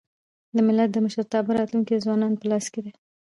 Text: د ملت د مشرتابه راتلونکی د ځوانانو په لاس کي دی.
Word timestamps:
د 0.55 0.57
ملت 0.67 0.89
د 0.93 0.97
مشرتابه 1.05 1.51
راتلونکی 1.59 1.91
د 1.93 1.99
ځوانانو 2.05 2.39
په 2.41 2.45
لاس 2.51 2.65
کي 2.73 2.79
دی. 2.85 2.91